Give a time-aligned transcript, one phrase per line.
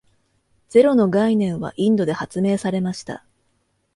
[0.69, 3.23] ゼロの概念はインドで発明されました。